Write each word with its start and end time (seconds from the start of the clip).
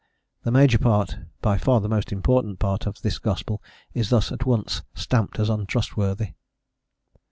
The 0.41 0.49
major 0.51 0.79
part, 0.79 1.17
by 1.43 1.59
far 1.59 1.79
the 1.79 1.87
most 1.87 2.11
important 2.11 2.57
part, 2.57 2.87
of 2.87 2.99
this 3.03 3.19
gospel 3.19 3.61
is 3.93 4.09
thus 4.09 4.31
at 4.31 4.47
once 4.47 4.81
stamped 4.95 5.37
as 5.37 5.47
untrustworthy. 5.47 6.31